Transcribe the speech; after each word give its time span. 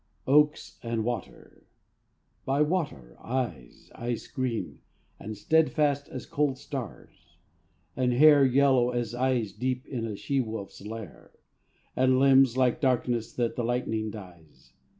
Oaks 0.25 0.79
and 0.81 1.01
a 1.01 1.03
water. 1.03 1.67
By 2.43 2.63
the 2.63 2.69
water 2.69 3.15
eyes, 3.21 3.91
Ice 3.93 4.27
green 4.27 4.79
and 5.19 5.37
steadfast 5.37 6.09
as 6.09 6.25
cold 6.25 6.57
stars; 6.57 7.37
and 7.95 8.11
hair 8.11 8.43
Yellow 8.43 8.89
as 8.89 9.13
eyes 9.13 9.53
deep 9.53 9.85
in 9.85 10.05
a 10.07 10.15
she 10.15 10.41
wolf's 10.41 10.81
lair; 10.83 11.33
And 11.95 12.17
limbs, 12.17 12.57
like 12.57 12.81
darkness 12.81 13.31
that 13.33 13.55
the 13.55 13.63
lightning 13.63 14.09
dyes. 14.09 14.73